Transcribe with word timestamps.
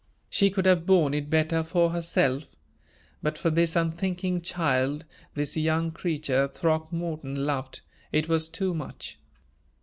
She 0.31 0.49
could 0.49 0.65
have 0.65 0.87
borne 0.87 1.13
it 1.13 1.29
better 1.29 1.61
for 1.63 1.91
herself; 1.91 2.47
but 3.21 3.37
for 3.37 3.51
this 3.51 3.75
unthinking 3.75 4.41
child 4.41 5.05
this 5.35 5.55
young 5.55 5.91
creature 5.91 6.47
Throckmorton 6.47 7.45
loved 7.45 7.81
it 8.11 8.27
was 8.27 8.49
too 8.49 8.73
much. 8.73 9.19